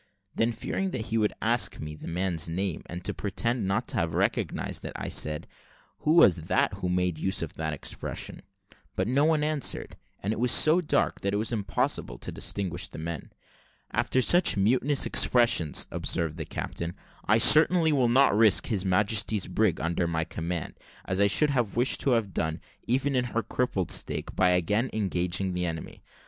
Then 0.33 0.51
fearing 0.51 0.91
he 0.91 1.19
would 1.19 1.33
ask 1.43 1.77
me 1.79 1.93
the 1.93 2.07
man's 2.07 2.49
name, 2.49 2.81
and 2.87 3.05
to 3.05 3.13
pretend 3.13 3.67
not 3.67 3.87
to 3.89 3.97
have 3.97 4.15
recognised 4.15 4.83
it, 4.83 4.93
I 4.95 5.09
said, 5.09 5.45
"Who 5.99 6.13
was 6.13 6.37
that 6.47 6.73
who 6.73 6.89
made 6.89 7.19
use 7.19 7.43
of 7.43 7.53
that 7.53 7.71
expression?" 7.73 8.41
But 8.95 9.07
no 9.07 9.25
one 9.25 9.43
answered; 9.43 9.97
and 10.23 10.33
it 10.33 10.39
was 10.39 10.51
so 10.51 10.81
dark 10.81 11.21
that 11.21 11.35
it 11.35 11.37
was 11.37 11.51
impossible 11.51 12.17
to 12.17 12.31
distinguish 12.31 12.87
the 12.87 12.97
men. 12.97 13.31
"After 13.91 14.23
such 14.23 14.57
mutinous 14.57 15.05
expressions," 15.05 15.85
observed 15.91 16.37
the 16.39 16.45
captain, 16.45 16.95
"I 17.25 17.37
certainly 17.37 17.91
will 17.91 18.09
not 18.09 18.35
risk 18.35 18.65
His 18.65 18.83
Majesty's 18.83 19.45
brig 19.45 19.79
under 19.79 20.07
my 20.07 20.23
command, 20.23 20.79
as 21.05 21.19
I 21.19 21.27
should 21.27 21.51
have 21.51 21.75
wished 21.75 21.99
to 21.99 22.13
have 22.13 22.33
done, 22.33 22.59
even 22.87 23.15
in 23.15 23.25
her 23.25 23.43
crippled 23.43 23.91
state, 23.91 24.35
by 24.35 24.49
again 24.49 24.89
engaging 24.93 25.53
the 25.53 25.67
enemy. 25.67 26.01